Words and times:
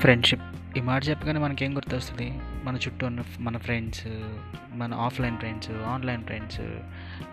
Friendship. 0.00 0.42
ఈ 0.78 0.80
మాట 0.80 1.08
చెప్పగానే 1.08 1.40
మనకేం 1.40 1.76
గుర్తొస్తుంది? 1.76 2.38
మన 2.64 2.76
చుట్టూ 2.76 3.06
ఉన్న 3.06 3.22
మన 3.38 3.56
ఫ్రెండ్స్ 3.56 4.06
మన 4.72 4.94
ఆఫ్లైన్ 4.94 5.38
ఫ్రెండ్స్ 5.38 5.70
ఆన్లైన్ 5.70 6.24
ఫ్రెండ్స్ 6.24 6.60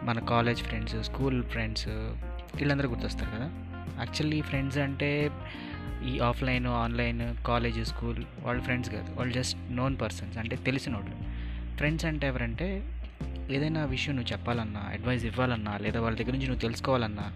మన 0.03 0.19
కాలేజ్ 0.19 0.59
ఫ్రెండ్స్ 0.59 1.03
స్కూల్ 1.03 1.43
ఫ్రెండ్స్ 1.43 1.87
వీళ్ళందరూ 1.87 2.89
గుర్తొస్తారు 2.89 3.29
కదా? 3.35 3.49
యాక్చువల్లీ 3.97 4.41
ఫ్రెండ్స్ 4.41 4.77
అంటే 4.77 5.31
ఈ 6.05 6.19
ఆఫ్లైన్ 6.19 6.67
ఆన్లైన్ 6.67 7.45
కాలేజ్ 7.47 7.85
స్కూల్ 7.85 8.23
వాళ్ళ 8.43 8.61
ఫ్రెండ్స్ 8.61 8.91
కాదు. 8.91 9.15
వాళ్ళు 9.15 9.33
జస్ట్ 9.33 9.57
నోన్ 9.71 9.97
పర్సన్స్ 10.01 10.37
అంటే 10.37 10.55
తెలిసిన 10.55 10.93
వాళ్ళు 10.93 11.11
ఫ్రెండ్స్ 11.77 12.05
అంటే 12.05 12.27
ఎవరంటే 12.27 12.96
ఏదైనా 13.51 13.85
విషయం 13.85 14.15
నువ్వు 14.15 14.31
చెప్పాలన్నా 14.31 14.79
అడ్వైస్ 14.79 15.25
ఇవ్వాలన్నా 15.25 15.77
లేదా 15.77 16.01
వాళ్ళ 16.01 16.17
దగ్గర 16.17 16.31
నుంచి 16.31 16.47
నువ్వు 16.47 16.61
తెలుసుకోవాలన్నా 16.61 17.31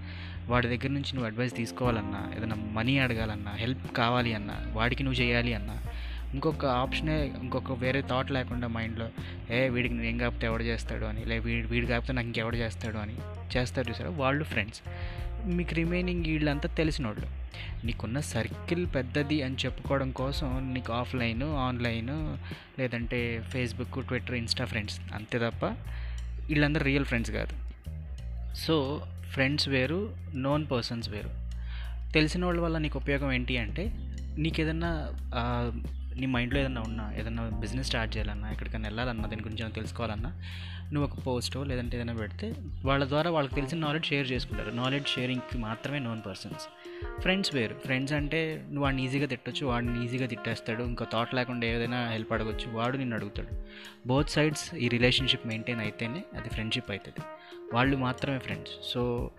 వాడి 0.48 0.68
దగ్గర 0.68 0.88
నుంచి 0.88 1.12
నువ్వు 1.14 1.26
అడ్వైస్ 1.26 1.56
తీసుకోవాలన్నా 1.56 2.32
ఏదైనా 2.38 2.56
మనీ 2.56 3.00
అడగాలన్నా 3.00 3.52
హెల్ప్ 3.52 3.98
కావాలి 3.98 4.34
అన్నా 4.34 4.54
వాడికి 4.72 5.04
నువ్వు 5.04 5.22
చేయాలి 5.22 5.54
అన్నా 5.54 5.76
ఇంకొక 6.34 6.66
ఆప్షనే 6.66 7.26
ఇంకొక 7.44 7.72
వేరే 7.80 8.02
థాట్ 8.02 8.32
లేకుండా 8.32 8.68
మైండ్లో 8.68 9.10
ఏ 9.50 9.70
వీడికి 9.70 9.96
నేను 9.96 10.08
ఏం 10.08 10.18
కాకపోతే 10.18 10.48
ఎవడు 10.48 10.64
చేస్తాడు 10.64 11.06
అని 11.06 11.26
లేదా 11.26 11.44
వీడి 11.44 11.68
వీడి 11.68 11.88
కాకపోతే 11.88 12.14
నాకు 12.14 12.28
ఇంకెవడు 12.28 12.56
చేస్తాడు 12.56 12.98
అని 12.98 13.16
చేస్తారు 13.58 13.90
చూసారు? 13.90 14.10
వాళ్ళు 14.10 14.44
ఫ్రెండ్స్ 14.44 14.82
మీకు 15.46 15.74
రిమైనింగ్ 15.74 16.26
వీళ్ళంతా 16.26 16.70
తెలిసిన 16.70 17.08
వాళ్ళు 17.08 17.28
నీకున్న 17.86 18.20
సర్కిల్ 18.20 18.88
పెద్దది 18.96 19.42
అని 19.42 19.56
చెప్పుకోవడం 19.56 20.12
కోసం 20.12 20.74
నీకు 20.74 20.94
ఆఫ్లైన్ 20.94 21.44
ఆన్లైన్ 21.44 22.38
లేదంటే 22.80 23.40
ఫేస్బుక్ 23.50 24.08
ట్విట్టర్ 24.08 24.36
ఇన్స్టా 24.36 24.66
ఫ్రెండ్స్ 24.66 25.00
అంతే 25.14 25.40
తప్ప 25.40 25.66
వీళ్ళందరూ 26.48 26.84
రియల్ 26.84 27.06
ఫ్రెండ్స్ 27.06 27.32
కాదు. 27.32 27.54
సో 28.56 29.06
ఫ్రెండ్స్ 29.32 29.70
వేరు 29.70 30.16
నోన్ 30.36 30.66
పర్సన్స్ 30.72 31.10
వేరు. 31.10 31.30
తెలిసిన 32.12 32.46
వాళ్ళ 32.46 32.60
వల్ల 32.60 32.78
నీకు 32.78 33.00
ఉపయోగం 33.00 33.32
ఏంటి 33.32 33.58
అంటే 33.58 33.84
నీకు 34.38 34.62
ఏదన్నా 34.62 34.92
నీ 36.16 36.26
మైండ్లో 36.26 36.60
ఏదన్నా 36.60 36.82
ఉన్నా 36.82 37.14
ఏదన్నా 37.14 37.50
బిజినెస్ 37.50 37.88
స్టార్ట్ 37.88 38.18
చేయాలన్నా 38.18 38.52
ఎక్కడికైనా 38.52 38.88
వెళ్ళాలన్నా 38.88 39.30
దాని 39.30 39.42
గురించి 39.42 39.62
ఏమైనా 39.62 39.74
తెలుసుకోవాలన్నా 39.74 40.42
నువ్వు 40.94 41.12
ఒక 41.12 41.28
పోస్టో 41.28 41.64
లేదంటే 41.64 41.98
ఏదైనా 41.98 42.14
పెడితే 42.14 42.56
వాళ్ళ 42.86 43.08
ద్వారా 43.08 43.32
వాళ్ళకి 43.32 43.56
తెలిసిన 43.56 43.80
నాలెడ్జ్ 43.80 44.08
షేర్ 44.08 44.32
చేసుకుంటారు. 44.32 44.72
నాలెడ్జ్ 44.72 45.10
షేరింగ్కి 45.10 45.58
మాత్రమే 45.58 46.00
నోన్ 46.00 46.22
పర్సన్స్ 46.26 46.66
ఫ్రెండ్స్ 47.22 47.56
వేరు. 47.56 47.76
ఫ్రెండ్స్ 47.86 48.14
అంటే 48.14 48.64
నువ్వు 48.66 48.84
వాడిని 48.84 49.06
ఈజీగా 49.06 49.28
తిట్టొచ్చు 49.28 49.66
వాడిని 49.66 50.06
ఈజీగా 50.06 50.28
తిట్టేస్తాడు 50.28 50.84
ఇంకా 50.84 51.08
థాట్ 51.14 51.36
లేకుండా 51.36 51.68
ఏదైనా 51.68 52.10
హెల్ప్ 52.10 52.34
అడగొచ్చు 52.34 52.70
వాడు 52.72 52.98
నిన్ను 52.98 53.16
అడుగుతాడు. 53.16 53.48
బోత్ 54.08 54.30
సైడ్స్ 54.30 54.76
ఈ 54.76 54.88
రిలేషన్షిప్ 54.88 55.48
మెయింటైన్ 55.48 55.80
అయితేనే 55.80 56.24
అది 56.38 56.50
ఫ్రెండ్షిప్ 56.50 56.92
అవుతుంది 56.92 57.24
వాళ్ళు 57.74 57.98
మాత్రమే 57.98 58.38
ఫ్రెండ్స్ 58.38 58.72
సో 58.94 59.32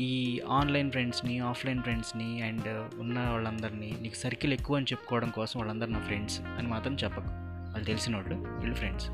ఈ 0.00 0.40
ఆన్లైన్ 0.48 0.90
ఫ్రెండ్స్ని 0.90 1.38
ఆఫ్లైన్ 1.38 1.82
ఫ్రెండ్స్ని 1.82 2.42
అండ్ 2.42 3.00
ఉన్న 3.00 3.18
వాళ్ళందరినీ 3.18 3.94
నీకు 4.02 4.14
సర్కిల్ 4.14 4.52
ఎక్కువ 4.52 4.76
అని 4.76 4.86
చెప్పుకోవడం 4.92 5.28
కోసం 5.28 5.60
వాళ్ళందరూ 5.60 5.90
నా 5.90 5.98
ఫ్రెండ్స్ 5.98 6.40
అని 6.40 6.68
మాత్రం 6.68 6.96
చెప్పకు. 7.04 7.26
వాళ్ళు 7.28 7.84
తెలిసిన 7.84 8.16
వాళ్ళు 8.16 8.34
వీళ్ళు 8.34 8.74
friends. 8.74 9.10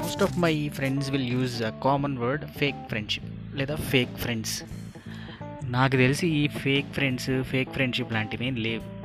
Most 0.00 0.22
of 0.22 0.38
my 0.38 0.68
friends 0.68 1.10
will 1.10 1.28
use 1.28 1.62
a 1.62 1.70
common 1.84 2.18
word 2.18 2.46
fake 2.46 2.76
friendship 2.88 3.56
లేదా 3.56 3.76
ఫేక్ 3.76 4.16
ఫ్రెండ్స్ 4.16 4.62
నాకు 5.64 5.96
తెలిసి 5.96 6.28
ఈ 6.28 6.48
ఫేక్ 6.48 6.92
ఫ్రెండ్స్ 6.92 7.42
ఫేక్ 7.42 7.70
ఫ్రెండ్షిప్ 7.70 8.12
లాంటివి 8.12 8.46
ఏం 8.46 8.56
లేవు. 8.56 8.95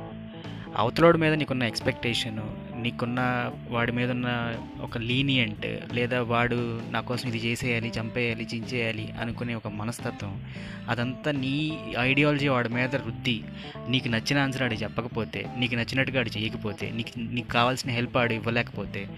అవతలోడి 0.76 1.18
మీద 1.18 1.32
నీకున్న 1.32 1.62
ఎక్స్పెక్టేషన్ 1.62 2.38
నీకున్న 2.82 3.50
వాడి 3.70 3.92
మీద 3.92 4.10
ఉన్న 4.10 4.56
ఒక 4.82 4.98
లీనియంట్ 4.98 5.66
లేదా 5.94 6.22
వాడు 6.22 6.80
నా 6.90 7.00
కోసం 7.00 7.28
ఇది 7.28 7.38
చేసేయాలి 7.38 7.92
చంపేయాలి 8.00 8.46
చించేయాలి 8.54 9.12
అనుకునే 9.20 9.54
ఒక 9.54 9.68
మనస్తత్వం 9.68 10.44
అదంతా 10.88 11.30
నీ 11.30 11.78
ఐడియాలజీ 11.98 12.48
వాడి 12.48 12.68
మీద 12.68 12.96
రుద్ది 12.96 13.42
నీకు 13.88 14.08
నచ్చిన 14.08 14.38
ఆన్సర్ 14.38 14.62
ఆడి 14.62 14.74
చెప్పకపోతే 14.74 15.46
నీకు 15.58 15.74
నచ్చినట్టుగా 15.74 16.20
ఆడు 16.20 16.38
చేయకపోతే 16.38 16.90
నీకు 16.90 17.18
నీకు 17.18 17.48
కావాల్సిన 17.48 17.90
హెల్ప్ 17.90 18.16
ఆడు 18.16 18.32
ఇవ్వలేకపోతే 18.32 19.08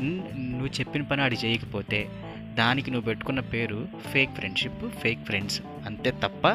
నువ్వు 0.00 0.66
చెప్పిన 0.66 1.02
పని 1.02 1.22
ఆడు 1.22 1.34
చేయకపోతే 1.34 2.08
దానికి 2.54 2.90
నువ్వు 2.90 3.06
పెట్టుకున్న 3.06 3.40
పేరు 3.40 3.88
ఫేక్ 4.12 4.34
ఫ్రెండ్షిప్ 4.34 4.88
ఫేక్ 4.88 5.24
ఫ్రెండ్స్ 5.24 5.60
అంతే 5.86 6.10
తప్ప 6.10 6.46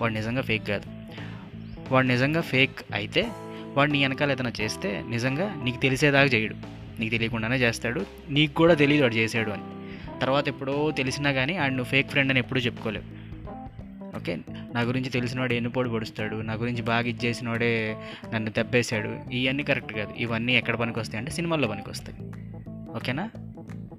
వాడు 0.00 0.12
నిజంగా 0.12 0.42
ఫేక్ 0.42 0.68
కాదు. 0.68 0.86
వాడు 1.92 2.06
నిజంగా 2.06 2.40
ఫేక్ 2.40 2.76
అయితే 2.94 3.28
వాడు 3.78 3.90
నీ 3.90 4.02
వెనకాల 4.02 4.32
ఏదైనా 4.32 4.52
చేస్తే 4.60 5.04
నిజంగా 5.08 5.60
నీకు 5.64 5.80
తెలిసేదాకా 5.80 6.24
చేయడు. 6.24 6.54
నీకు 7.00 7.10
తెలియకుండానే 7.10 7.56
చేస్తాడు. 7.56 8.06
నీకు 8.28 8.54
కూడా 8.54 8.74
తెలియదు 8.74 9.02
వాడు 9.02 9.14
చేసాడు 9.14 9.50
అని. 9.50 9.62
తర్వాత 10.20 10.48
ఎప్పుడో 10.48 10.90
తెలిసినా 10.90 11.32
కానీ 11.32 11.56
ఆడు 11.56 11.70
నువ్వు 11.70 11.90
ఫేక్ 11.90 12.10
ఫ్రెండ్ 12.10 12.32
అని 12.32 12.40
ఎప్పుడూ 12.40 12.60
చెప్పుకోలేవు. 12.60 13.04
ఓకే? 14.16 14.36
నా 14.74 14.80
గురించి 14.80 15.08
తెలిసినవాడు 15.08 15.54
ఎన్నుపోడు 15.54 15.88
పొడుస్తాడు. 15.88 16.36
నా 16.36 16.54
గురించి 16.54 16.82
బాగా 16.82 17.06
ఇచ్చేసినవాడే 17.06 17.96
నన్ను 18.34 18.50
దెబ్బేశాడు. 18.50 19.34
ఇవన్నీ 19.34 19.62
కరెక్ట్ 19.62 19.92
కాదు. 19.92 20.14
ఇవన్నీ 20.18 20.56
ఎక్కడ 20.56 20.74
పనికి 20.74 20.98
వస్తాయి 20.98 21.18
అంటే 21.18 21.30
సినిమాల్లో 21.30 21.68
పనికి 21.68 21.90
వస్తాయి 21.90 22.18
ఓకేనా? 22.96 23.30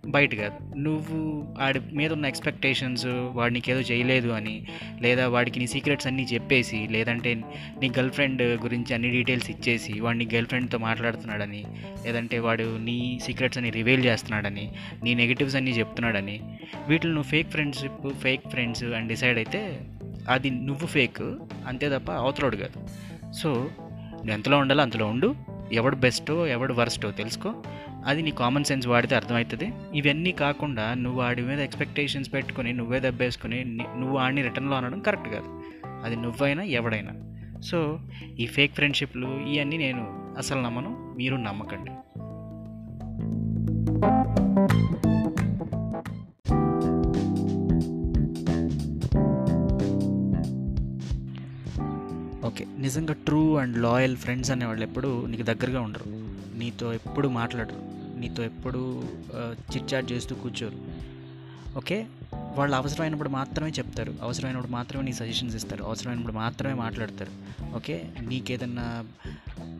బయట 0.09 0.36
కాదు. 0.36 0.75
నువ్వు 0.78 1.46
వాడి 1.59 1.80
మీద 1.94 2.14
ఉన్న 2.14 2.25
ఎక్స్పెక్టేషన్స్ 2.25 3.06
వాడు 3.08 3.53
నీకేదో 3.53 3.80
చేయలేదు 3.80 4.30
అని 4.30 4.68
లేదా 5.02 5.28
వాడికి 5.28 5.59
నీ 5.59 5.68
సీక్రెట్స్ 5.68 6.08
అన్నీ 6.08 6.24
చెప్పేసి 6.24 6.88
లేదంటే 6.92 7.34
నీ 7.81 7.90
గర్ల్ 7.90 8.12
ఫ్రెండ్ 8.12 8.42
గురించి 8.42 8.94
అన్ని 8.94 9.09
డీటెయిల్స్ 9.09 9.50
ఇచ్చేసి 9.52 10.00
వాడు 10.00 10.18
నీ 10.18 10.28
గర్ల్ 10.34 10.47
ఫ్రెండ్తో 10.47 10.78
మాట్లాడుతున్నాడని 10.78 11.66
లేదంటే 12.06 12.40
వాడు 12.40 12.78
నీ 12.78 13.20
సీక్రెట్స్ 13.24 13.58
అన్ని 13.58 13.72
రివీల్ 13.72 14.06
చేస్తున్నాడని 14.06 14.72
నీ 15.03 15.14
నెగిటివ్స్ 15.14 15.56
అన్నీ 15.56 15.72
చెప్తున్నాడని 15.72 16.41
వీటిని 16.88 17.14
నువ్వు 17.14 17.30
ఫేక్ 17.30 17.52
ఫ్రెండ్షిప్ 17.52 18.14
ఫేక్ 18.14 18.50
ఫ్రెండ్స్ 18.50 18.84
అని 18.84 19.08
డిసైడ్ 19.08 19.38
అయితే 19.38 19.81
అది 20.30 20.50
నువ్వు 20.50 20.88
ఫేక్ 20.88 21.22
అంతే 21.68 21.90
తప్ప 21.90 22.12
అవతలోడు 22.12 22.56
కాదు. 22.56 22.88
సో 23.31 23.50
నువ్వు 23.50 24.31
ఎంతలో 24.31 24.58
ఉండాలో 24.58 24.81
అంతలో 24.81 25.06
ఉండు. 25.06 25.36
ఎవడు 25.74 25.96
బెస్టో 25.96 26.47
ఎవడు 26.47 26.74
వర్స్టో 26.74 27.12
తెలుసుకో. 27.12 27.56
అది 28.06 28.22
నీ 28.22 28.32
కామన్ 28.32 28.64
సెన్స్ 28.64 28.88
వాడితే 28.88 29.16
అర్థమవుతుంది. 29.16 29.74
ఇవన్నీ 29.94 30.32
కాకుండా 30.32 30.94
నువ్వు 30.94 31.20
వాడి 31.20 31.42
మీద 31.42 31.60
ఎక్స్పెక్టేషన్స్ 31.60 32.34
పెట్టుకొని 32.34 32.74
నువ్వే 32.74 33.00
దెబ్బేసుకుని 33.00 33.64
నువ్వు 33.66 34.16
వాడిని 34.18 34.42
రిటర్న్లో 34.42 34.78
అనడం 34.78 35.00
కరెక్ట్ 35.00 35.30
కాదు. 35.30 35.64
అది 36.04 36.16
నువ్వైనా 36.16 36.64
ఎవడైనా. 36.64 37.14
సో 37.62 38.00
ఈ 38.40 38.46
ఫేక్ 38.46 38.76
ఫ్రెండ్షిప్లు 38.76 39.28
ఇవన్నీ 39.28 39.78
నేను 39.78 40.34
అసలు 40.38 40.62
నమ్మను 40.62 41.16
మీరు 41.18 41.36
నమ్మకండి. 41.36 41.92
ఓకే 52.48 52.66
నిజంగా 52.80 53.14
ట్రూ 53.14 53.56
అండ్ 53.56 53.78
లాయల్ 53.78 54.18
ఫ్రెండ్స్ 54.18 54.52
అనేవాళ్ళు 54.52 54.84
ఎప్పుడు 54.84 55.26
నీకు 55.26 55.44
దగ్గరగా 55.44 55.82
ఉండరు. 55.82 56.28
నీతో 56.59 56.94
ఎప్పుడు 56.94 57.28
మాట్లాడరు. 57.28 58.00
నీతో 58.20 58.44
ఎప్పుడు 58.44 59.03
చిట్ 59.53 59.94
చాట్ 59.94 60.12
చేస్తూ 60.12 60.36
కూర్చోరు. 60.36 61.09
ఓకే? 61.78 62.06
వాళ్ళు 62.34 62.75
అవసరమైనప్పుడు 62.75 63.30
మాత్రమే 63.30 63.70
చెప్తారు. 63.70 64.16
అవసరమైనప్పుడు 64.22 64.72
మాత్రమే 64.72 65.03
నీ 65.03 65.14
సజెషన్స్ 65.14 65.56
ఇస్తారు. 65.56 65.84
అవసరమైనప్పుడు 65.84 66.34
మాత్రమే 66.34 66.74
మాట్లాడతారు. 66.74 67.31
ఓకే? 67.75 68.09
నీకేదన్నా 68.22 69.06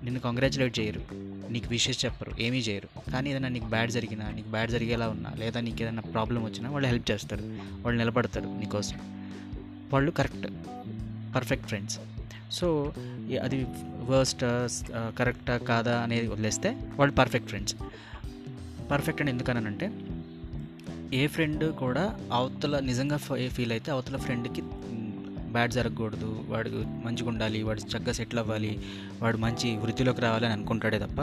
నిన్ను 0.04 0.20
కంగ్రాచులేట్ 0.20 0.80
చేయరు. 0.80 1.02
నీకు 1.50 1.68
విషెస్ 1.70 2.06
చెప్పరు. 2.06 2.32
ఏమీ 2.40 2.58
చేయరు. 2.58 3.12
కానీ 3.12 3.30
ఏదైనా 3.30 3.48
నీకు 3.48 3.66
బ్యాడ్ 3.66 3.92
జరిగినా 3.92 4.30
నీకు 4.30 4.50
బ్యాడ్ 4.50 4.72
జరిగేలా 4.72 5.08
ఉన్నా 5.08 5.32
లేదా 5.38 5.60
నీకు 5.60 5.82
ఏదైనా 5.82 6.02
ప్రాబ్లం 6.02 6.44
వచ్చినా 6.44 6.70
వాళ్ళు 6.70 6.88
హెల్ప్ 6.88 7.12
చేస్తారు. 7.12 7.42
వాళ్ళు 7.82 7.98
నిలబడతారు 7.98 8.46
నీకోసం. 8.46 8.96
వాళ్ళు 9.94 10.12
కరెక్ట్ 10.12 10.48
పర్ఫెక్ట్ 11.36 11.68
ఫ్రెండ్స్ 11.68 12.00
సో 12.52 12.68
అది 13.44 13.68
వర్స్ట్ 14.10 14.44
కరెక్టా 15.18 15.58
కాదా 15.58 15.96
అనేది 16.00 16.28
వదిలేస్తే 16.28 16.70
వాళ్ళు 16.98 17.16
పర్ఫెక్ట్ 17.16 17.50
ఫ్రెండ్స్ 17.50 17.76
పర్ఫెక్ట్ 18.92 19.22
అని 19.22 19.32
ఎందుకనంటే 19.32 19.88
ఏ 21.14 21.28
ఫ్రెండ్ 21.28 21.66
కూడా 21.74 22.04
అవతల 22.34 22.80
నిజంగా 22.80 23.18
ఫీల్ 23.50 23.72
అయితే 23.72 23.92
అవతల 23.92 24.18
ఫ్రెండ్కి 24.18 24.62
బ్యాడ్ 25.52 25.72
జరగకూడదు 25.72 26.46
వాడు 26.48 26.70
మంచిగా 27.06 27.30
ఉండాలి 27.30 27.64
వాడు 27.64 27.80
చక్కగా 27.80 28.14
సెటిల్ 28.14 28.40
అవ్వాలి 28.40 28.80
వాడు 29.22 29.38
మంచి 29.38 29.78
వృత్తిలోకి 29.78 30.22
రావాలని 30.22 30.54
అనుకుంటాడే 30.54 31.00
తప్ప 31.00 31.22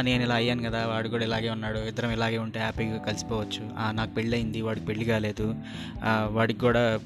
నేను 0.00 0.22
ఇలా 0.22 0.34
అయ్యాను 0.34 0.62
కదా 0.62 0.86
వాడు 0.86 1.08
కూడా 1.08 1.24
ఇలాగే 1.24 1.50
ఉన్నాడు 1.50 1.78
ఇద్దరం 1.78 2.10
ఇలాగే 2.10 2.38
ఉంటే 2.38 2.60
హ్యాపీగా 2.60 2.98
కలిసిపోవచ్చు. 2.98 3.92
నాకు 3.92 4.14
పెళ్ళయింది 4.14 4.62
వాడికి 4.62 4.86
పెళ్ళి 4.86 5.04
కాలేదు. 5.04 5.54
వాడికి 6.26 6.60
కూడా 6.60 7.00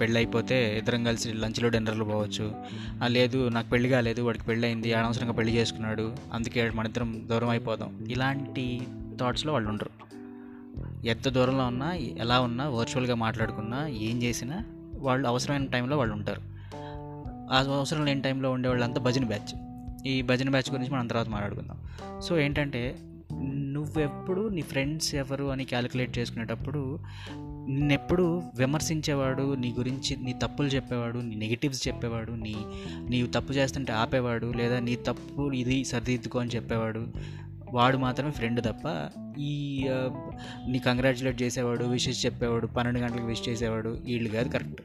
పెళ్ళి 0.00 0.18
అయిపోతే 0.18 0.78
ఇద్దరం 0.78 1.04
కలిసి 1.04 1.32
లంచ్లో 1.32 1.68
డిన్నర్లు 1.68 2.04
పోవచ్చు. 2.04 2.54
లేదు 3.06 3.48
నాకు 3.48 3.68
పెళ్ళి 3.68 3.88
కాలేదు 3.88 4.22
వాడికి 4.22 4.44
పెళ్ళి 4.44 4.68
అయింది 4.68 4.94
అనవసరంగా 4.94 5.32
పెళ్ళి 5.32 5.56
చేసుకున్నాడు 5.56 6.16
అందుకే 6.32 6.70
మన 6.70 6.86
ఇద్దరం 6.86 7.28
దూరం 7.30 7.48
అయిపోదాం. 7.48 8.06
ఇలాంటి 8.08 8.80
థాట్స్లో 9.20 9.52
వాళ్ళు 9.52 9.68
ఉండరు. 9.68 9.90
ఎంత 11.06 11.28
దూరంలో 11.28 11.66
ఉన్నా 11.66 11.92
ఎలా 11.94 12.40
ఉన్నా 12.40 12.68
వర్చువల్గా 12.68 13.14
మాట్లాడుకున్నా 13.14 13.86
ఏం 13.86 14.22
చేసినా 14.22 14.64
వాళ్ళు 14.94 15.28
అవసరమైన 15.28 15.64
టైంలో 15.64 15.98
వాళ్ళు 15.98 16.14
ఉంటారు. 16.14 16.40
ఆ 17.52 17.76
అవసరం 17.76 18.04
లేని 18.04 18.22
టైంలో 18.22 18.50
ఉండే 18.50 18.68
వాళ్ళంతా 18.68 19.00
భజన 19.00 19.24
బ్యాచ్. 19.24 19.59
ఈ 20.06 20.22
భజన 20.22 20.50
బ్యాచ్ 20.50 20.72
గురించి 20.72 20.90
మనం 20.90 21.06
తర్వాత 21.06 21.28
మాట్లాడుకుందాం. 21.28 21.78
సో 22.20 22.40
ఏంటంటే 22.40 22.98
నువ్వెప్పుడు 23.52 24.48
నీ 24.48 24.62
ఫ్రెండ్స్ 24.62 25.14
ఎవరు 25.14 25.44
అని 25.44 25.64
క్యాలిక్యులేట్ 25.64 26.18
చేసుకునేటప్పుడు 26.18 26.98
నిన్నెప్పుడు 27.68 28.42
విమర్శించేవాడు 28.54 29.54
నీ 29.54 29.74
గురించి 29.78 30.16
నీ 30.16 30.32
తప్పులు 30.32 30.68
చెప్పేవాడు 30.68 31.18
నీ 31.18 31.34
నెగిటివ్స్ 31.34 31.88
చెప్పేవాడు 31.88 32.32
నీ 32.32 32.56
నీవు 33.08 33.28
తప్పు 33.28 33.52
చేస్తుంటే 33.52 33.92
ఆపేవాడు 33.92 34.52
లేదా 34.56 34.78
నీ 34.78 34.96
తప్పు 34.96 35.52
ఇది 35.52 35.84
సరిదిద్దుకో 35.84 36.38
అని 36.38 36.50
చెప్పేవాడు 36.50 37.06
వాడు 37.70 37.96
మాత్రమే 37.96 38.30
ఫ్రెండ్ 38.30 38.64
తప్ప 38.64 39.10
ఈ 39.38 39.84
నీ 40.68 40.78
కంగ్రాచులేట్ 40.78 41.42
చేసేవాడు 41.42 41.84
విషెస్ 41.84 42.26
చెప్పేవాడు 42.26 42.66
పన్నెండు 42.66 43.00
గంటలకు 43.00 43.26
విష్ 43.26 43.48
చేసేవాడు 43.48 43.88
వీళ్ళు 44.04 44.28
కాదు 44.30 44.48
కరెక్ట్ 44.48 44.82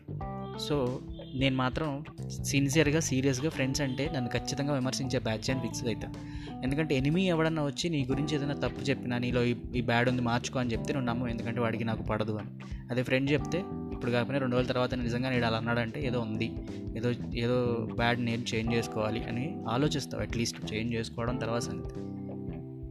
సో 0.61 0.99
నేను 1.35 1.55
మాత్రం 1.55 2.03
సిన్సియర్గా 2.43 2.99
సీరియస్గా 2.99 3.49
ఫ్రెండ్స్ 3.49 3.81
అంటే 3.81 4.11
నన్ను 4.15 4.29
ఖచ్చితంగా 4.29 4.73
విమర్శించే 4.73 5.19
బ్యాచ్ 5.19 5.49
అని 5.49 5.61
ఫిక్స్ 5.61 5.85
అవుతా 5.85 6.11
ఎందుకంటే 6.63 6.95
ఎనిమీ 6.95 7.23
ఎవడన్నా 7.23 7.65
వచ్చి 7.65 7.89
నీ 7.89 8.05
గురించి 8.09 8.35
ఏదైనా 8.35 8.53
తప్పు 8.53 8.81
చెప్పినా 8.81 9.17
నీలో 9.17 9.43
ఈ 9.43 9.55
ఈ 9.75 9.81
బ్యాడ్ 9.81 10.09
ఉంది 10.09 10.21
మార్చుకో 10.21 10.59
అని 10.59 10.71
చెప్తే 10.71 10.93
నువ్వు 10.93 11.09
నమ్మవు 11.09 11.29
ఎందుకంటే 11.29 11.59
వాడికి 11.59 11.83
నాకు 11.83 12.03
పడదు 12.03 12.31
అని. 12.31 12.49
అదే 12.91 13.03
ఫ్రెండ్ 13.03 13.31
చెప్తే 13.31 13.63
ఇప్పుడు 13.91 14.11
కాకపోయినా 14.11 14.39
రెండు 14.39 14.55
రోజుల 14.55 14.67
తర్వాత 14.67 14.93
నిజంగా 14.93 15.29
నేను 15.29 15.45
అలా 15.45 15.57
అన్నాడంటే 15.57 16.07
ఏదో 16.07 16.19
ఉంది 16.19 16.51
ఏదో 16.97 17.13
ఏదో 17.35 17.87
బ్యాడ్ 17.95 18.21
నేను 18.21 18.43
చేంజ్ 18.55 18.73
చేసుకోవాలి 18.73 19.23
అని 19.23 19.57
ఆలోచిస్తావు 19.69 20.23
అట్లీస్ట్ 20.23 20.73
చేంజ్ 20.73 20.95
చేసుకోవడం 20.95 21.37
తర్వాత 21.37 21.61
సంగతి. 21.61 21.95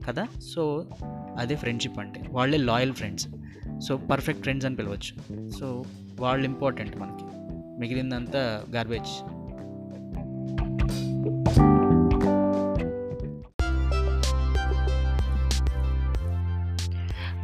కదా? 0.06 0.26
సో 0.55 0.87
అదే 1.38 1.56
ఫ్రెండ్షిప్ 1.56 1.99
అంటే. 1.99 2.20
వాళ్ళే 2.31 2.58
loyal 2.58 2.93
friends 2.93 3.29
so 3.81 3.97
perfect 3.97 4.43
friends 4.43 4.67
అని 4.67 4.76
పిలవచ్చు. 4.76 5.50
సో 5.50 5.85
వాళ్ళు 6.20 6.44
ఇంపార్టెంట్ 6.44 6.97
మనకి. 6.97 7.34
మిగిలిందంతా 7.81 8.43
గార్బేజ్ 8.75 9.15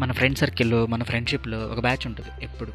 మన 0.01 0.13
ఫ్రెండ్ 0.13 0.39
సర్కిల్లో 0.39 0.79
మన 0.87 1.03
ఫ్రెండ్షిప్లో 1.03 1.59
ఒక 1.73 1.81
బ్యాచ్ 1.81 2.05
ఉంటుంది 2.07 2.45
ఎప్పుడు. 2.45 2.73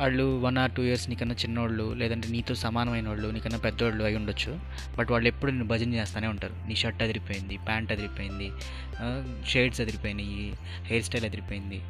వాళ్ళు 0.00 0.24
వన్ 0.40 0.58
ఆర్ 0.58 0.70
టూ 0.70 0.82
ఇయర్స్ 0.82 1.08
నీకన్నా 1.08 1.34
చిన్నోళ్ళు 1.34 1.86
లేదంటే 2.00 2.28
నీతో 2.28 2.54
సమానమైన 2.54 3.08
వాళ్ళు 3.08 3.28
నీకన్నా 3.28 3.58
పెద్దోళ్ళు 3.58 4.02
అయి 4.04 4.16
ఉండొచ్చు. 4.16 4.52
బట్ 4.98 5.10
వాళ్ళు 5.10 5.28
ఎప్పుడు 5.28 5.50
నేను 5.50 5.66
భజన 5.72 5.94
చేస్తూనే 5.94 6.26
ఉంటారు. 6.26 6.54
నీ 6.68 6.74
షర్ట్ 6.82 7.02
అదిరిపోయింది 7.02 7.58
ప్యాంట్ 7.68 7.92
అదిరిపోయింది 7.92 8.48
షేడ్స్ 9.50 9.80
అదిరిపోయినాయి 9.80 10.52
హెయిర్ 10.84 11.04
స్టైల్ 11.04 11.24
అదిరిపోయింది. 11.24 11.80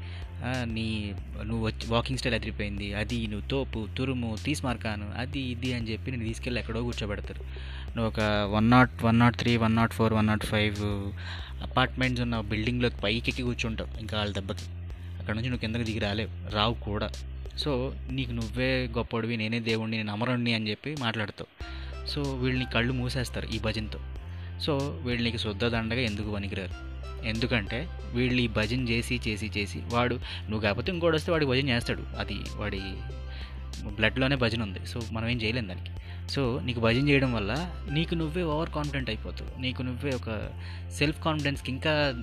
నీ 0.45 1.15
నువ్వు 1.45 1.67
వచ్చి 1.67 1.87
వాకింగ్ 1.87 2.19
స్టైల్ 2.19 2.35
అదిరిపోయింది. 2.35 2.95
అది 2.95 3.27
నువ్వు 3.27 3.49
తోపు 3.49 3.89
తురుము 3.99 4.37
తీసుమార్కాను 4.45 5.13
అది 5.17 5.41
ఇది 5.41 5.73
అని 5.73 5.93
చెప్పి 5.93 6.11
నేను 6.11 6.25
తీసుకెళ్ళి 6.25 6.61
ఎక్కడో 6.61 6.83
కూర్చోబెడతారు. 6.83 7.41
నువ్వు 7.97 8.07
ఒక 8.07 8.21
one 8.55 8.71
nought 8.71 9.03
one 9.03 9.19
nought 9.19 9.37
three 9.37 9.57
one 9.57 9.77
nought 9.77 9.93
four 9.93 10.13
one 10.13 10.27
nought 10.27 10.47
five 10.47 10.83
apartments 11.63 12.23
ఉన్న 12.23 12.41
బిల్డింగ్లోకి 12.41 12.97
పైకి 12.97 13.29
ఎక్కి 13.29 13.43
కూర్చుంటావు. 13.43 14.01
ఇంకా 14.01 14.19
వాళ్ళ 14.19 14.35
దెబ్బకి. 14.35 14.63
అక్కడ 15.19 15.35
నుంచి 15.35 15.49
నువ్వు 15.49 15.61
కిందకి 15.61 15.85
దిగి 15.85 15.99
రాలేవు. 15.99 16.51
రావు 16.51 16.75
కూడా. 16.75 17.11
సో 17.59 17.95
నీకు 18.11 18.31
నువ్వే 18.31 18.87
గొప్పడివి 18.87 19.37
నేనే 19.37 19.61
దేవుణ్ణి 19.61 19.97
నేను 19.97 20.13
అమరుణ్ణి 20.13 20.55
అని 20.55 20.71
చెప్పి 20.71 20.97
మాట్లాడతావు. 21.01 21.65
సో 22.07 22.23
వీళ్ళని 22.23 22.67
కళ్ళు 22.75 22.93
మూసేస్తారు 22.93 23.47
ఈ 23.47 23.59
భజనతో. 23.59 23.99
సో 24.61 24.77
వీళ్ళు 24.77 25.23
నీకు 25.23 25.37
శుద్ధ 25.37 25.65
దండగా 25.65 26.01
ఎందుకు 26.01 26.35
పనికిరారు? 26.35 26.90
ఎందుకంటే 27.25 27.89
వీళ్ళు 28.13 28.41
ఈ 28.41 28.49
భజన 28.49 28.89
చేసి 28.89 29.21
చేసి 29.29 29.51
చేసి 29.59 29.79
వాడు 29.93 30.15
నువ్వు 30.43 30.61
కాకపోతే 30.61 30.93
ఇంకోటి 30.93 31.17
వస్తే 31.17 31.33
వాడికి 31.33 31.51
భజన 31.51 31.69
చేస్తాడు. 31.69 32.05
అది 32.19 32.39
వాడి 32.57 32.81
బ్లడ్లోనే 33.91 34.37
భజన 34.37 34.63
ఉంది. 34.63 34.87
సో 34.87 35.01
మనం 35.13 35.29
ఏం 35.29 35.43
చేయలేం 35.43 35.69
దానికి. 35.69 35.91
సో 36.31 36.61
నీకు 36.65 36.81
భజన 36.81 37.09
చేయడం 37.09 37.33
వల్ల 37.33 37.53
నీకు 37.93 38.15
నువ్వే 38.15 38.43
ఓవర్ 38.43 38.71
కాన్ఫిడెంట్ 38.71 39.11
అయిపోతావు. 39.11 39.61
నీకు 39.61 39.83
నువ్వే 39.83 40.11
ఒక 40.11 40.51
సెల్ఫ్ 40.99 41.25
కాన్ఫిడెన్స్కి 41.25 41.73
ఇంకా 41.73 42.15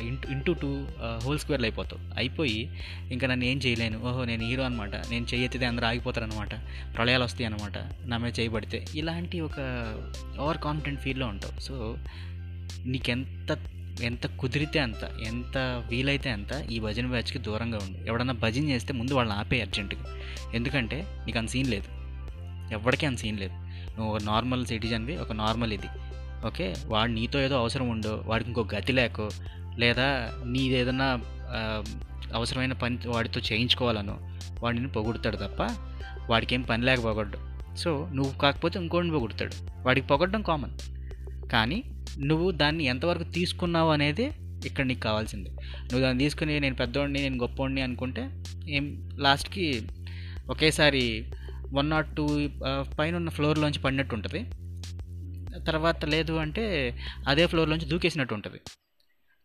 ఇంటూ 0.00 0.28
ఇంటూ 0.28 0.52
టూ 0.52 0.86
హోల్ 1.24 1.38
స్క్వేర్లు 1.38 1.66
అయిపోతావు. 1.66 2.18
అయిపోయి 2.18 2.70
ఇంకా 3.12 3.26
నన్ను 3.26 3.44
ఏం 3.44 3.58
చేయలేను. 3.66 3.98
ఓహో 3.98 4.24
నేను 4.24 4.44
హీరో 4.46 4.64
అనమాట 4.64 4.94
నేను 4.94 5.26
చెయ్యెత్తితే 5.34 5.66
అందరూ 5.66 5.86
ఆగిపోతారు 5.86 6.26
అనమాట 6.26 6.54
ప్రళయాలు 6.96 7.24
వస్తాయి 7.24 7.46
అనమాట 7.46 7.78
నా 8.04 8.16
మీద 8.16 8.32
చేయబడితే. 8.40 8.84
ఇలాంటి 8.94 9.40
ఒక 9.40 9.58
ఓవర్ 10.40 10.58
కాన్ఫిడెంట్ 10.58 11.00
ఫీల్లో 11.00 11.26
ఉంటావు. 11.26 11.60
సో 11.60 11.96
నీకెంత 12.86 13.52
ఎంత 14.02 14.26
కుదిరితే 14.26 14.78
అంత 14.78 15.04
ఎంత 15.26 15.84
వీలైతే 15.88 16.30
అంత 16.30 16.66
ఈ 16.70 16.78
భజన 16.78 17.06
బ్యాచ్కి 17.06 17.38
దూరంగా 17.38 17.78
ఉండు. 17.82 18.06
ఎవడన్నా 18.06 18.34
భజన 18.34 18.64
చేస్తే 18.64 18.92
ముందు 18.92 19.14
వాళ్ళని 19.14 19.38
ఆపే 19.38 19.60
అర్జెంటుగా. 19.60 20.04
ఎందుకంటే 20.54 21.06
నీకు 21.26 21.38
అంత 21.38 21.48
సీన్ 21.48 21.66
లేదు. 21.66 21.84
ఎవరికి 22.72 23.06
అంత 23.06 23.18
సీన్ 23.18 23.40
లేదు. 23.40 23.52
నువ్వు 23.98 24.16
ఒక 24.16 24.22
నార్మల్ 24.22 24.66
సిటిజన్వి 24.66 25.16
ఒక 25.16 25.32
నార్మల్ 25.32 25.72
ఇది. 25.72 25.86
ఓకే? 26.46 26.74
వాడు 26.86 27.10
నీతో 27.10 27.40
ఏదో 27.40 27.58
అవసరం 27.58 27.88
ఉండో 27.88 28.22
వాడికి 28.26 28.50
ఇంకో 28.50 28.68
గతి 28.78 28.92
లేకో 28.92 29.28
లేదా 29.78 30.32
నీది 30.46 30.74
ఏదన్నా 30.74 31.20
అవసరమైన 32.34 32.72
పని 32.72 32.98
వాడితో 33.06 33.40
చేయించుకోవాలనో 33.40 34.18
వాడిని 34.60 34.88
పొగుడతాడు 34.88 35.36
తప్ప 35.36 35.62
వాడికి 36.30 36.54
ఏం 36.54 36.62
పని 36.62 36.84
లేక 36.84 37.04
పొగడ్డు. 37.04 37.38
సో 37.76 38.08
నువ్వు 38.12 38.38
కాకపోతే 38.38 38.78
ఇంకోటిని 38.78 39.12
పొగుడతాడు. 39.12 39.52
వాడికి 39.82 40.06
పొగడడం 40.06 40.42
కామన్ 40.42 40.78
కానీ 41.48 41.82
నువ్వు 42.18 42.50
దాన్ని 42.50 42.84
ఎంతవరకు 42.84 43.24
తీసుకున్నావు 43.24 43.90
అనేది 43.90 44.30
ఇక్కడ 44.66 44.84
నీకు 44.84 45.00
కావాల్సిందే. 45.00 45.50
నువ్వు 45.82 46.00
దాన్ని 46.00 46.24
తీసుకుని 46.24 46.60
నేను 46.60 46.74
పెద్దోడిని 46.74 47.22
నేను 47.22 47.38
గొప్పోడిని 47.38 47.80
అనుకుంటే 47.80 48.42
ఏం 48.68 49.10
లాస్ట్కి 49.18 49.82
ఒకేసారి 50.50 51.32
వన్ 51.72 51.90
నాట్ 51.90 52.16
టూ 52.16 52.48
పైన 52.98 53.16
ఉన్న 53.16 53.28
ఫ్లోర్లోంచి 53.28 53.78
పడినట్టు 53.78 54.14
ఉంటుంది. 54.14 54.44
తర్వాత 55.64 56.04
లేదు 56.04 56.32
అంటే 56.32 56.96
అదే 57.28 57.46
ఫ్లోర్లోంచి 57.46 57.84
దూకేసినట్టు 57.84 58.34
ఉంటుంది. 58.34 58.58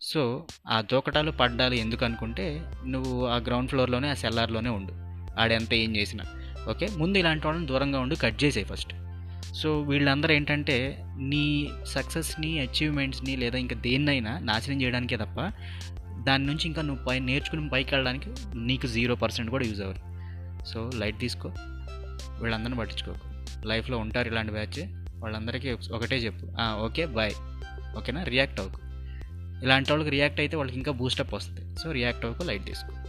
సో 0.01 0.47
ఆ 0.67 0.81
దూకటాలు 0.81 1.31
పడ్డాలు 1.31 1.73
ఎందుకు 1.73 2.05
అనుకుంటే 2.05 2.61
నువ్వు 2.87 3.25
ఆ 3.25 3.37
గ్రౌండ్ 3.37 3.69
ఫ్లోర్లోనే 3.69 4.09
ఆ 4.09 4.13
సెల్లార్లోనే 4.13 4.69
ఉండు. 4.69 4.93
ఆడెంత 5.39 5.73
ఏం 5.73 5.95
చేసినా. 5.95 6.23
ఓకే? 6.69 6.87
ముందు 6.97 7.17
ఇలాంటి 7.17 7.47
వాళ్ళని 7.47 7.67
దూరంగా 7.67 7.99
ఉండి 7.99 8.15
కట్ 8.15 8.43
చేసేయి 8.43 8.65
ఫస్ట్. 8.65 8.93
సో 9.55 9.81
వీళ్ళందరూ 9.81 10.33
ఏంటంటే 10.33 11.03
నీ 11.19 11.69
సక్సెస్ని 11.87 12.59
అచీవ్మెంట్స్ని 12.59 13.35
లేదా 13.35 13.57
ఇంకా 13.57 13.75
దేన్నైనా 13.75 14.39
నాశనం 14.39 14.81
చేయడానికే 14.81 15.17
తప్ప 15.17 15.51
దాని 16.23 16.45
నుంచి 16.45 16.59
ఇంకా 16.65 16.81
నువ్వు 16.81 17.05
పై 17.05 17.19
నేర్చుకుని 17.19 17.69
పైకి 17.69 17.95
వెళ్ళడానికి 17.95 18.29
నీకు 18.55 18.87
జీరో 18.87 19.15
పర్సెంట్ 19.15 19.51
కూడా 19.51 19.65
యూజ్ 19.65 19.81
అవ్వదు. 19.81 19.99
సో 20.65 20.91
లైట్ 20.95 21.19
తీసుకో. 21.19 21.51
వీళ్ళందరిని 22.41 22.77
పట్టించుకోకు. 22.77 23.45
లైఫ్లో 23.67 23.97
ఉంటారు 23.97 24.27
ఇలాంటి 24.27 24.51
బ్యాచ్. 24.51 24.87
వాళ్ళందరికీ 25.21 25.71
ఒకటే 25.71 26.17
చెప్పు. 26.17 26.47
Okay 26.61 27.05
bye. 27.05 27.31
ఓకేనా? 27.97 28.23
రియాక్ట్ 28.23 28.59
అవ్వకు. 28.59 28.81
ఇలాంటి 29.65 29.91
వాళ్ళకి 29.91 30.09
రియాక్ట్ 30.09 30.39
అయితే 30.39 30.57
వాళ్ళకి 30.57 30.77
ఇంకా 30.77 30.91
బూస్టప్ 30.91 31.33
వస్తుంది. 31.33 31.79
సో 31.79 31.91
రియాక్ట్ 31.91 32.25
అవ్వకు 32.25 32.43
లైట్ 32.43 32.65
తీసుకో. 32.65 33.00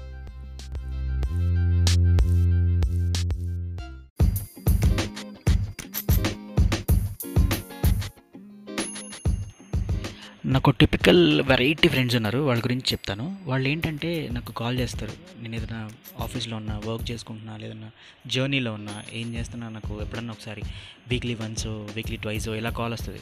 నాకు 10.62 10.78
టిపికల్ 10.80 11.42
వెరైటీ 11.42 11.88
ఫ్రెండ్స్ 11.88 12.16
ఉన్నారు. 12.16 12.38
వాళ్ళ 12.38 12.62
గురించి 12.64 12.82
చెప్తాను. 12.92 13.38
వాళ్ళు 13.44 13.68
ఏంటంటే 13.68 14.28
నాకు 14.32 14.52
కాల్ 14.52 14.78
చేస్తారు. 14.78 15.12
నేను 15.42 15.54
ఏదైనా 15.56 15.90
ఆఫీస్లో 16.20 16.56
ఉన్నా 16.56 16.80
వర్క్ 16.84 17.10
చేసుకుంటున్నా 17.10 17.56
లేదన్నా 17.56 17.90
జర్నీలో 18.26 18.72
ఉన్నా 18.72 19.02
ఏం 19.12 19.34
చేస్తున్నా 19.34 19.68
నాకు 19.68 20.02
ఎప్పుడన్నా 20.02 20.32
ఒకసారి 20.32 20.62
వీక్లీ 21.08 21.34
వన్స్ 21.34 21.66
వీక్లీ 21.66 22.16
ట్వైస్ 22.16 22.48
ఇలా 22.48 22.70
కాల్ 22.70 22.92
వస్తుంది. 22.92 23.20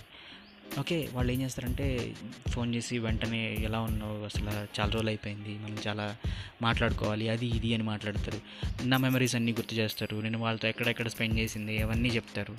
ఓకే 0.79 1.09
వాళ్ళు 1.13 1.33
ఏం 1.33 1.43
చేస్తారంటే 1.43 2.15
ఫోన్ 2.49 2.75
చేసి 2.75 2.99
వెంటనే 2.99 3.59
ఎలా 3.61 3.81
ఉన్నావు? 3.81 4.25
అసలు 4.25 4.51
చాలా 4.51 4.91
రోజులు 4.91 5.09
అయిపోయింది 5.09 5.59
మనం 5.59 5.77
చాలా 5.87 6.17
మాట్లాడుకోవాలి 6.63 7.29
అది 7.29 7.47
ఇది 7.47 7.75
అని 7.75 7.83
మాట్లాడతారు. 7.83 8.41
నా 8.85 8.97
మెమరీస్ 8.97 9.37
అన్నీ 9.37 9.53
గుర్తు 9.53 9.75
చేస్తారు. 9.75 10.21
నేను 10.21 10.39
వాళ్ళతో 10.39 10.69
ఎక్కడెక్కడ 10.69 11.09
స్పెండ్ 11.09 11.39
చేసింది 11.39 11.83
అవన్నీ 11.83 12.09
చెప్తారు. 12.09 12.57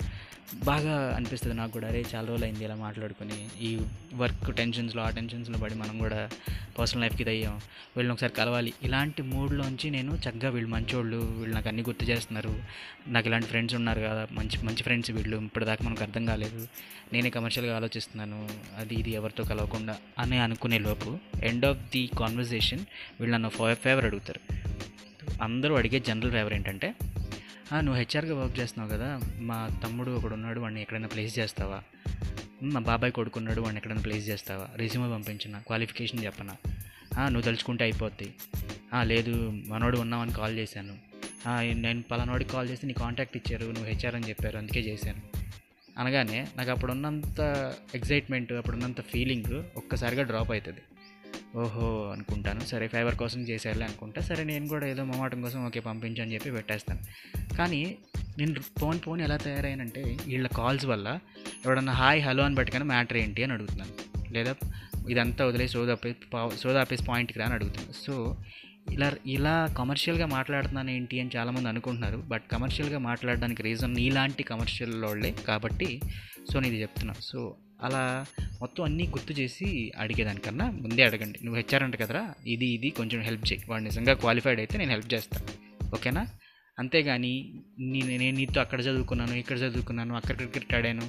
బాగా 0.64 1.12
అనిపిస్తుంది 1.16 1.56
నాకు 1.56 1.72
కూడా. 1.72 1.88
అరే 1.88 2.04
చాలా 2.14 2.26
రోజులు 2.26 2.44
అయింది 2.44 2.64
ఇలా 2.64 2.74
మాట్లాడుకొని. 2.74 3.64
ఈ 3.64 3.80
వర్క్ 4.14 4.56
టెన్షన్స్లో 4.56 5.02
ఆ 5.02 5.10
టెన్షన్స్లో 5.10 5.58
పడి 5.58 5.74
మనం 5.74 5.98
కూడా 5.98 6.30
పర్సనల్ 6.78 7.02
లైఫ్కి 7.02 7.22
ఇది 7.22 7.46
వీళ్ళని 7.96 8.12
ఒకసారి 8.12 8.32
కలవాలి. 8.32 8.72
ఇలాంటి 8.82 9.22
మూడ్లోంచి 9.22 9.90
నేను 9.90 10.12
చక్కగా 10.24 10.50
వీళ్ళు 10.50 10.70
మంచోళ్ళు 10.70 11.16
వీళ్ళు 11.16 11.54
నాకు 11.54 11.68
అన్నీ 11.68 11.82
గుర్తు 11.82 12.04
చేస్తున్నారు. 12.04 12.52
నాకు 13.08 13.26
ఇలాంటి 13.28 13.46
ఫ్రెండ్స్ 13.46 13.74
ఉన్నారు 13.74 14.00
కదా 14.00 14.26
మంచి 14.32 14.56
మంచి 14.66 14.82
ఫ్రెండ్స్ 14.88 15.10
వీళ్ళు 15.10 15.36
ఇప్పటిదాకా 15.36 15.86
మనకు 15.88 16.02
అర్థం 16.02 16.24
కాలేదు. 16.26 16.68
నేనే 17.12 17.30
కమర్షియల్గా 17.30 17.76
ఆలోచిస్తున్నాను 17.76 18.48
అది 18.76 18.94
ఇది 18.94 19.10
ఎవరితో 19.10 19.44
కలవకుండా 19.44 19.96
అని 20.18 20.38
అనుకునే 20.38 20.78
లోపు 20.78 21.18
ఎండ్ 21.42 21.64
ఆఫ్ 21.64 21.78
ది 21.94 22.10
కాన్వర్జేషన్ 22.18 22.84
వీళ్ళు 23.20 23.34
నన్ను 23.36 23.74
ఫేవర్ 23.74 24.04
అడుగుతారు. 24.04 24.40
అందరూ 25.42 25.72
అడిగే 25.76 26.00
జనరల్ 26.00 26.32
ఫేవర్ 26.32 26.54
ఏంటంటే 26.54 26.94
నువ్వు 27.74 27.94
హెచ్ఆర్గా 27.94 28.34
వర్క్ 28.40 28.58
చేస్తున్నావు 28.60 28.90
కదా 28.94 29.08
మా 29.50 29.58
తమ్ముడు 29.84 30.10
ఒకడు 30.10 30.34
ఉన్నాడు 30.34 30.60
వాడిని 30.60 30.80
ఎక్కడైనా 30.80 31.08
ప్లేస్ 31.08 31.34
చేస్తావా? 31.38 31.78
మా 32.62 32.80
బాబాయ్ 32.80 33.12
కొడుకున్నాడు 33.12 33.60
వాడిని 33.60 33.78
ఎక్కడైనా 33.78 34.00
ప్లేస్ 34.00 34.28
చేస్తావా? 34.28 34.68
రెజ్యూమే 34.76 35.08
పంపించిన 35.12 35.58
క్వాలిఫికేషన్ 35.66 36.24
చెప్పనా? 36.24 36.54
నువ్వు 37.28 37.40
తలుచుకుంటే 37.40 37.84
అయిపోద్ది. 37.84 38.28
లేదు 39.02 39.32
మనోడు 39.68 39.98
ఉన్నామని 39.98 40.32
కాల్ 40.32 40.54
చేశాను. 40.58 40.94
నేను 41.72 42.02
పలానోడికి 42.10 42.50
కాల్ 42.50 42.68
చేసి 42.70 42.86
నీ 42.86 42.92
కాంటాక్ట్ 42.92 43.36
ఇచ్చారు 43.36 43.66
నువ్వు 43.66 43.84
హెచ్ఆర్ 43.84 44.14
అని 44.14 44.28
చెప్పారు 44.28 44.56
అందుకే 44.58 44.80
చేశాను. 44.80 45.22
అనగానే 45.98 46.46
నాకు 46.56 46.70
అప్పుడున్నంత 46.70 47.40
ఎగ్జైట్మెంట్ 47.94 48.52
అప్పుడు 48.52 48.76
ఉన్నంత 48.76 49.00
ఫీలింగ్ 49.00 49.54
ఒక్కసారిగా 49.76 50.22
డ్రాప్ 50.22 50.50
అవుతుంది 50.50 50.82
ఓహో 51.56 51.88
అనుకుంటాను. 52.12 52.60
సరే 52.60 52.88
ఫైబర్ 52.88 53.16
కోసం 53.16 53.40
చేసేయాలి 53.40 53.84
అనుకుంటా. 53.84 54.20
సరే 54.20 54.44
నేను 54.44 54.68
కూడా 54.68 54.86
ఏదో 54.86 55.04
మొమాటం 55.04 55.42
కోసం 55.42 55.66
ఓకే 55.66 55.80
పంపించని 55.80 56.34
చెప్పి 56.34 56.50
పెట్టేస్తాను. 56.50 57.02
కానీ 57.56 57.82
నేను 58.38 58.60
ఫోన్ 58.80 58.98
ఫోన్ 59.04 59.20
ఎలా 59.20 59.36
తయారైనంటే 59.36 60.02
వీళ్ళ 60.28 60.46
కాల్స్ 60.46 60.86
వల్ల 60.86 61.08
ఎవడన్నా 61.64 61.92
హాయ్ 61.92 62.20
హలో 62.22 62.42
అని 62.44 62.54
పెట్టుకొని 62.54 62.84
మ్యాటర్ 62.84 63.16
ఏంటి 63.16 63.44
అని 63.44 63.52
అడుగుతున్నాను. 63.52 63.94
లేదా 64.32 64.52
ఇదంతా 65.12 65.46
వదిలే 65.46 65.66
సోదాపేసి 65.68 66.58
సోదాపేసి 66.62 67.04
పాయింట్కి 67.04 67.38
రా 67.38 67.46
అని 67.46 67.54
అడుగుతున్నాను. 67.54 67.94
సో 68.04 68.14
ఇలా 68.92 69.08
ఇలా 69.26 69.54
కమర్షియల్గా 69.78 70.26
మాట్లాడుతున్నాను 70.26 70.90
ఏంటి 70.90 71.20
అని 71.20 71.30
చాలామంది 71.36 71.68
అనుకుంటున్నారు. 71.68 72.18
బట్ 72.32 72.42
కమర్షియల్గా 72.50 72.98
మాట్లాడడానికి 73.08 73.62
రీజన్ 73.62 73.94
నీలాంటి 73.94 74.42
కమర్షియల్ 74.42 75.04
వాళ్ళే 75.04 75.30
కాబట్టి 75.48 76.00
సో 76.50 76.54
నేను 76.60 76.72
ఇది 76.72 76.82
చెప్తున్నా. 76.82 77.14
సో 77.30 77.56
అలా 77.86 78.02
మొత్తం 78.60 78.84
అన్నీ 78.84 79.04
గుర్తు 79.06 79.32
చేసి 79.32 79.92
అడిగేదానికన్నా 79.98 80.70
ముందే 80.84 81.02
అడగండి. 81.02 81.38
నువ్వు 81.44 81.58
హెచ్ఆర్ 81.60 81.82
అంట 81.82 81.96
కదరా? 82.02 82.34
ఇది 82.46 82.66
ఇది 82.66 82.90
కొంచెం 82.90 83.20
హెల్ప్ 83.20 83.52
చేయి. 83.52 83.62
వాడు 83.68 83.82
నిజంగా 83.82 84.14
క్వాలిఫైడ్ 84.14 84.60
అయితే 84.64 84.78
నేను 84.78 84.90
హెల్ప్ 84.90 85.14
చేస్తాను 85.14 85.46
ఓకేనా? 85.96 86.24
అంతేగాని 86.78 87.32
నేను 87.78 88.12
నేను 88.22 88.36
నీతో 88.36 88.60
అక్కడ 88.60 88.80
చదువుకున్నాను 88.80 89.34
ఇక్కడ 89.34 89.56
చదువుకున్నాను 89.56 90.14
అక్కడ 90.14 90.36
క్రికెట్ 90.36 90.74
ఆడాను 90.74 91.06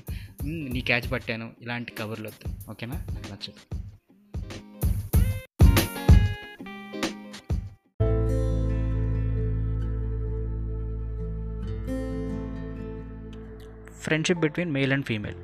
నీ 0.74 0.82
క్యాచ్ 0.82 1.12
పట్టాను 1.12 1.48
ఇలాంటి 1.62 1.92
కవర్లు 1.92 2.28
వద్దు. 2.28 2.48
ఓకేనా? 2.72 2.98
నచ్చదు. 3.32 3.62
Friendship 14.06 14.40
between 14.40 14.72
male 14.72 14.94
and 14.94 15.06
female 15.06 15.38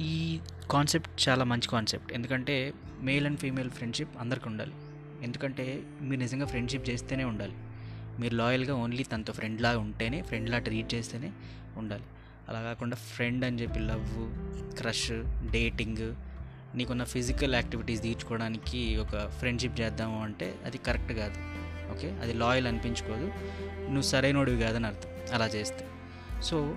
ఈ 0.00 0.40
కాన్సెప్ట్ 0.70 1.28
చాలా 1.28 1.44
మంచి 1.44 1.68
కాన్సెప్ట్ 1.68 2.12
ఎందుకంటే 2.12 2.54
మేల్ 3.00 3.26
అండ్ 3.26 3.40
ఫీమేల్ 3.40 3.70
ఫ్రెండ్షిప్ 3.70 4.16
అందరికీ 4.20 4.48
ఉండాలి 4.48 4.74
ఎందుకంటే 5.22 5.64
మీరు 6.02 6.20
నిజంగా 6.20 6.46
ఫ్రెండ్షిప్ 6.46 6.90
చేస్తేనే 6.90 7.24
ఉండాలి. 7.24 7.54
మీరు 8.20 8.34
లాయల్గా 8.34 8.74
ఓన్లీ 8.74 9.02
తనతో 9.02 9.32
ఫ్రెండ్లా 9.32 9.78
ఉంటేనే 9.78 10.22
ఫ్రెండ్లా 10.22 10.58
ట్రీట్ 10.58 10.94
చేస్తేనే 10.94 11.32
ఉండాలి. 11.76 12.02
అలా 12.48 12.60
కాకుండా 12.60 12.96
ఫ్రెండ్ 12.96 13.44
అని 13.44 13.62
చెప్పి 13.62 13.80
లవ్ 13.80 14.34
క్రష్ 14.76 15.12
డేటింగ్ 15.50 16.14
నీకున్న 16.76 17.04
ఫిజికల్ 17.04 17.54
యాక్టివిటీస్ 17.54 18.02
తీర్చుకోవడానికి 18.02 18.96
ఒక 18.96 19.28
ఫ్రెండ్షిప్ 19.28 19.80
చేద్దాము 19.80 20.22
అంటే 20.22 20.54
అది 20.64 20.78
కరెక్ట్ 20.78 21.12
కాదు. 21.12 21.34
ఓకే? 21.92 22.18
అది 22.22 22.32
లాయల్ 22.32 22.66
అనిపించుకోదు. 22.66 23.32
నువ్వు 23.80 24.02
సరైనోడివి 24.02 24.62
కాదని 24.62 24.86
అర్థం. 24.86 25.34
అలా 25.34 25.46
చేస్తే. 25.46 25.88
సో 26.42 26.76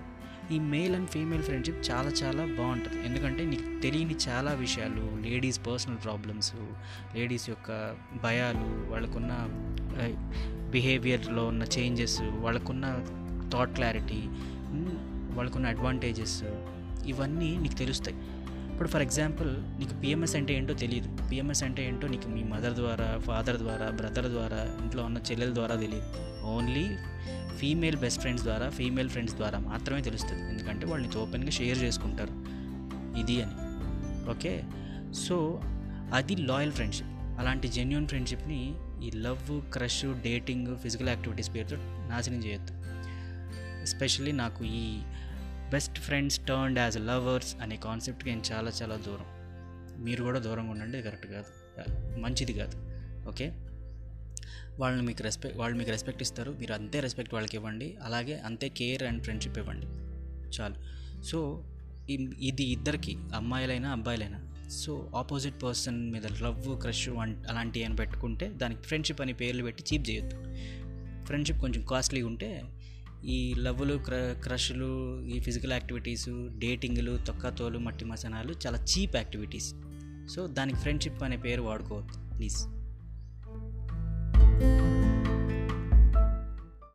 ఈ 0.56 0.58
మేల్ 0.74 0.94
అండ్ 0.98 1.10
ఫీమేల్ 1.13 1.44
ఫ్రెండ్షిప్ 1.48 1.80
చాలా 1.89 2.12
చాలా 2.20 2.44
బాగుంటుంది. 2.60 3.00
ఎందుకంటే 3.08 3.42
నీకు 3.51 3.66
తెలియని 3.86 4.16
చాలా 4.27 4.51
విషయాలు 4.63 5.04
లేడీస్ 5.25 5.60
పర్సనల్ 5.68 6.00
ప్రాబ్లమ్స్ 6.06 6.54
లేడీస్ 7.16 7.48
యొక్క 7.50 7.70
భయాలు 8.25 8.68
వాళ్ళకున్న 8.92 9.34
బిహేవియర్లో 10.75 11.44
ఉన్న 11.51 11.63
చేంజెస్ 11.75 12.18
వాళ్ళకున్న 12.46 12.86
థాట్ 13.54 13.74
క్లారిటీ 13.77 14.22
వాళ్ళకున్న 15.38 15.68
అడ్వాంటేజెస్ 15.74 16.38
ఇవన్నీ 17.12 17.50
నీకు 17.63 17.77
తెలుస్తాయి. 17.84 18.18
ఇప్పుడు 18.72 18.89
ఫర్ 18.94 19.04
ఎగ్జాంపుల్ 19.06 19.51
నీకు 19.80 19.94
పిఎంఎస్ 20.01 20.36
అంటే 20.39 20.51
ఏంటో 20.58 20.74
తెలియదు 20.82 21.10
పిఎంఎస్ 21.30 21.63
అంటే 21.68 21.82
ఏంటో 21.89 22.08
నీకు 22.13 22.27
మీ 22.34 22.42
మదర్ 22.54 22.75
ద్వారా 22.82 23.08
ఫాదర్ 23.27 23.58
ద్వారా 23.63 23.88
బ్రదర్ 24.00 24.30
ద్వారా 24.36 24.60
ఇంట్లో 24.84 25.04
ఉన్న 25.10 25.20
చెల్లెల 25.30 25.51
ద్వారా 25.60 25.75
తెలియదు 25.84 26.10
ఓన్లీ 26.56 26.86
ఫీమేల్ 27.58 27.98
బెస్ట్ 27.98 28.20
ఫ్రెండ్స్ 28.20 28.46
ద్వారా 28.46 28.70
ఫీమేల్ 28.70 29.10
ఫ్రెండ్స్ 29.10 29.36
ద్వారా 29.36 29.60
మాత్రమే 29.60 30.02
తెలుస్తుంది. 30.02 30.42
ఎందుకంటే 30.42 30.86
వాళ్ళని 30.86 31.18
ఓపెన్గా 31.18 31.50
షేర్ 31.50 31.80
చేసుకుంటారు. 31.80 32.32
ఇది 33.20 33.42
అని. 33.42 33.68
ఓకే? 34.30 34.64
సో 35.14 35.62
అది 36.14 36.36
లాయల్ 36.36 36.72
ఫ్రెండ్షిప్ 36.72 37.08
అలాంటి 37.12 37.68
జెన్యున్ 37.68 38.08
ఫ్రెండ్షిప్ని 38.08 38.76
ఈ 39.04 39.12
love 39.12 39.72
crush 39.72 40.06
dating 40.06 40.78
physical 40.78 41.10
activities 41.10 41.56
పేరుతో 41.56 41.76
నాశనం 41.80 42.38
చేయొద్దు. 42.38 42.74
ఎస్పెషల్లీ 43.82 44.32
నాకు 44.32 44.64
ఈ 44.64 44.98
best 45.72 46.00
friends 46.00 46.40
turned 46.40 46.80
as 46.80 47.00
lovers 47.00 47.56
అనే 47.62 47.76
కాన్సెప్ట్కి 47.76 48.30
నేను 48.30 48.44
చాలా 48.52 48.72
చాలా 48.82 48.96
దూరం. 48.96 49.26
మీరు 50.04 50.24
కూడా 50.24 50.40
దూరంగా 50.40 50.72
ఉండండి 50.72 51.02
కరెక్ట్ 51.02 51.28
కాదు. 51.28 52.18
మంచిది 52.20 52.54
కాదు. 52.54 52.78
ఓకే? 53.30 53.54
వాళ్ళని 54.79 55.01
మీకు 55.01 55.24
రెస్పెక్ట్ 55.24 55.57
వాళ్ళు 55.57 55.77
మీకు 55.77 55.91
రెస్పెక్ట్ 55.91 56.22
ఇస్తారు. 56.22 56.51
మీరు 56.51 56.74
అంతే 56.74 57.00
రెస్పెక్ట్ 57.00 57.34
వాళ్ళకి 57.34 57.57
ఇవ్వండి. 57.57 57.98
అలాగే 58.01 58.36
అంతే 58.39 58.69
కేర్ 58.69 59.03
అండ్ 59.03 59.24
ఫ్రెండ్షిప్ 59.24 59.57
ఇవ్వండి. 59.57 59.88
చాలు. 60.57 60.75
సో 61.29 61.65
ఇది 62.50 62.63
ఇద్దరికి 62.63 63.17
అమ్మాయిలైనా 63.36 63.89
అబ్బాయిలైనా. 63.91 64.39
సో 64.69 65.12
ఆపోజిట్ 65.15 65.63
పర్సన్ 65.63 66.12
మీద 66.12 66.25
లవ్ 66.43 66.77
క్రష్ 66.81 67.10
అలాంటివి 67.10 67.86
అని 67.86 67.96
పెట్టుకుంటే 67.96 68.50
దానికి 68.50 68.81
ఫ్రెండ్షిప్ 68.81 69.22
అని 69.22 69.34
పేర్లు 69.34 69.63
పెట్టి 69.63 69.84
చీప్ 69.89 70.10
చేయొద్దు. 70.10 70.36
ఫ్రెండ్షిప్ 71.25 71.60
కొంచెం 71.60 71.86
కాస్ట్లీగా 71.86 72.27
ఉంటే 72.27 72.63
ఈ 73.25 73.53
లవ్లు 73.53 73.96
క్ర 73.98 74.15
క్రష్లు 74.43 74.89
ఈ 75.25 75.39
ఫిజికల్ 75.39 75.72
యాక్టివిటీస్ 75.72 76.29
డేటింగ్లు 76.57 77.17
తొక్కతోలు 77.17 77.79
మట్టి 77.79 78.05
మసనాలు 78.05 78.53
చాలా 78.65 78.77
చీప్ 78.84 79.15
యాక్టివిటీస్ 79.15 79.69
సో 80.36 80.48
దానికి 80.48 80.79
ఫ్రెండ్షిప్ 80.79 81.24
అనే 81.24 81.38
పేరు 81.38 81.62
వాడుకోవద్దు 81.62 82.38
ప్లీజ్ 82.38 82.60